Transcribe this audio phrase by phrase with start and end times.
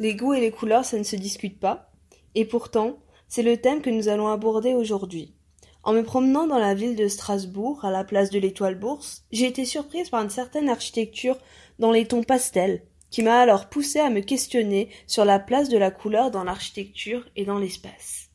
[0.00, 1.90] Les goûts et les couleurs, ça ne se discute pas.
[2.34, 5.34] Et pourtant, c'est le thème que nous allons aborder aujourd'hui.
[5.82, 9.46] En me promenant dans la ville de Strasbourg, à la place de l'Étoile Bourse, j'ai
[9.46, 11.38] été surprise par une certaine architecture
[11.78, 15.78] dans les tons pastels, qui m'a alors poussé à me questionner sur la place de
[15.78, 18.27] la couleur dans l'architecture et dans l'espace.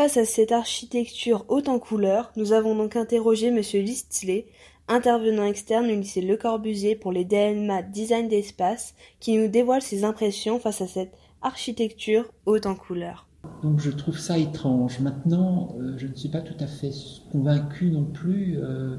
[0.00, 3.60] Face à cette architecture haute en couleurs, nous avons donc interrogé M.
[3.84, 4.46] Listley,
[4.88, 10.04] intervenant externe au lycée Le Corbusier pour les DLMA Design d'espace, qui nous dévoile ses
[10.04, 13.28] impressions face à cette architecture haute en couleurs.
[13.62, 15.00] Donc je trouve ça étrange.
[15.00, 16.92] Maintenant, euh, je ne suis pas tout à fait
[17.30, 18.96] convaincu non plus euh,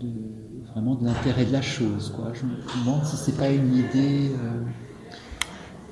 [0.00, 0.08] de,
[0.72, 2.16] vraiment de l'intérêt de la chose.
[2.32, 4.62] Je me demande si c'est pas une idée, euh,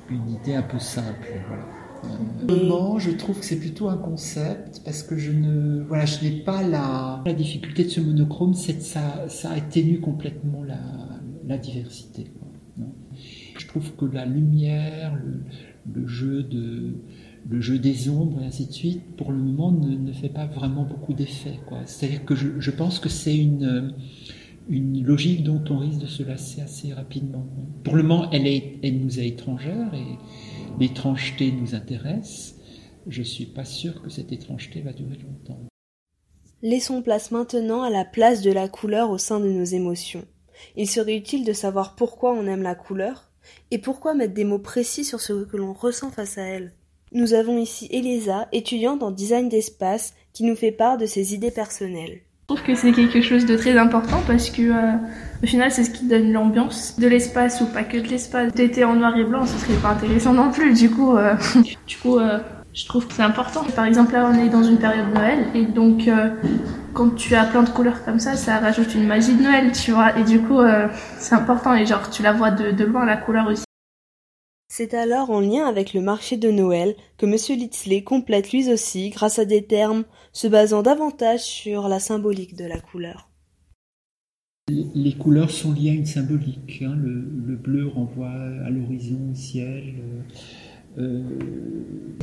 [0.09, 1.39] une idée un peu simple.
[2.99, 6.63] Je trouve que c'est plutôt un concept parce que je ne, voilà, je n'ai pas
[6.63, 10.79] la, la difficulté de ce monochrome, c'est que ça, ça atténue complètement la,
[11.47, 12.27] la diversité.
[13.57, 15.17] je trouve que la lumière,
[15.93, 16.95] le, jeu de
[17.47, 20.47] le jeu des ombres et ainsi de suite, pour le moment ne, ne fait pas
[20.47, 21.59] vraiment beaucoup d'effet.
[21.85, 23.93] C'est-à-dire que je, je, pense que c'est une,
[24.67, 27.45] une logique dont on risque de se lasser assez rapidement.
[27.83, 30.17] Pour le moment, elle, est, elle nous est étrangère et
[30.79, 32.55] l'étrangeté nous intéresse.
[33.07, 35.59] Je ne suis pas sûr que cette étrangeté va durer longtemps.
[36.61, 40.25] Laissons place maintenant à la place de la couleur au sein de nos émotions.
[40.75, 43.31] Il serait utile de savoir pourquoi on aime la couleur
[43.71, 46.73] et pourquoi mettre des mots précis sur ce que l'on ressent face à elle.
[47.11, 51.51] Nous avons ici Elisa, étudiante en design d'espace, qui nous fait part de ses idées
[51.51, 52.21] personnelles.
[52.47, 54.91] Je trouve que c'est quelque chose de très important parce que euh,
[55.41, 58.53] au final c'est ce qui donne l'ambiance de l'espace ou pas que de l'espace.
[58.53, 60.75] D'été en noir et blanc, ce serait pas intéressant non plus.
[60.75, 61.33] Du coup, euh,
[61.87, 62.37] du coup, euh,
[62.71, 63.63] je trouve que c'est important.
[63.75, 66.07] Par exemple là on est dans une période de Noël et donc
[66.93, 69.89] quand tu as plein de couleurs comme ça, ça rajoute une magie de Noël, tu
[69.89, 70.15] vois.
[70.15, 70.59] Et du coup
[71.17, 73.65] c'est important et genre tu la vois de loin la couleur aussi.
[74.67, 77.35] C'est alors en lien avec le marché de Noël que M.
[77.57, 82.65] Litzley complète lui aussi grâce à des termes se basant davantage sur la symbolique de
[82.65, 83.29] la couleur.
[84.67, 86.81] Les couleurs sont liées à une symbolique.
[86.83, 86.95] Hein.
[86.95, 89.93] Le, bleu renvoie à l'horizon, au ciel.
[89.99, 90.21] Euh,
[90.97, 91.23] euh,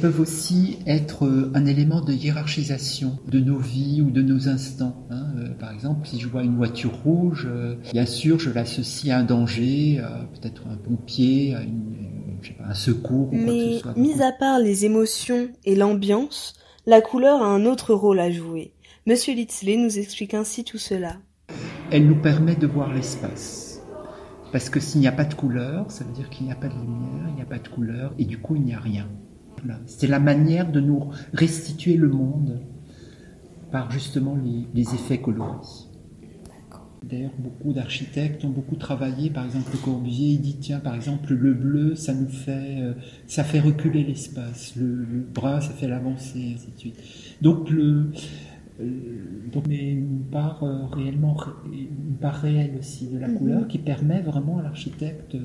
[0.00, 5.06] peuvent aussi être un élément de hiérarchisation de nos vies ou de nos instants.
[5.11, 5.27] Hein.
[5.37, 7.49] Euh, par exemple, si je vois une voiture rouge,
[7.93, 10.03] bien sûr, je l'associe à un danger,
[10.33, 12.02] peut-être un pompier, à une,
[12.64, 13.97] un secours ou Mais, quoi que ce soit.
[13.97, 16.54] mis à part les émotions et l'ambiance,
[16.86, 18.72] la couleur a un autre rôle à jouer.
[19.06, 21.16] Monsieur Litzley nous explique ainsi tout cela.
[21.91, 23.82] Elle nous permet de voir l'espace.
[24.53, 26.69] Parce que s'il n'y a pas de couleur, ça veut dire qu'il n'y a pas
[26.69, 29.09] de lumière, il n'y a pas de couleur, et du coup il n'y a rien.
[29.86, 32.60] C'est la manière de nous restituer le monde
[33.70, 35.56] par justement les, les effets colorés.
[37.05, 39.31] D'ailleurs, beaucoup d'architectes ont beaucoup travaillé.
[39.31, 42.95] Par exemple, Le Corbusier, il dit tiens, par exemple, le bleu, ça nous fait, euh,
[43.27, 44.75] ça fait reculer l'espace.
[44.77, 45.05] Le,
[45.35, 46.99] brun, ça fait l'avancer, ainsi de suite.
[47.41, 48.11] Donc, le,
[48.81, 48.85] euh,
[49.53, 51.37] donc, mais une part euh, réellement,
[51.73, 53.34] une part réelle aussi de la mm-hmm.
[53.34, 55.37] couleur qui permet vraiment à l'architecte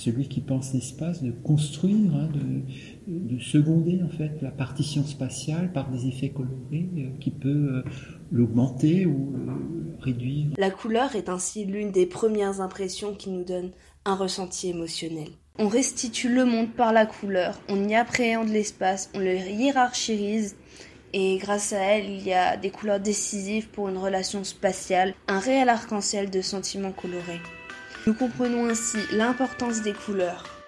[0.00, 5.72] celui qui pense l'espace, de construire, hein, de, de, seconder en fait la partition spatiale
[5.72, 7.82] par des effets colorés euh, qui peut
[8.32, 9.34] l'augmenter ou
[10.56, 13.70] La couleur est ainsi l'une des premières impressions qui nous donne
[14.04, 15.28] un ressenti émotionnel.
[15.58, 20.56] On restitue le monde par la couleur, on y appréhende l'espace, on le hiérarchise
[21.12, 25.38] et grâce à elle, il y a des couleurs décisives pour une relation spatiale, un
[25.38, 27.40] réel arc-en-ciel de sentiments colorés.
[28.06, 30.59] Nous comprenons ainsi l'importance des couleurs,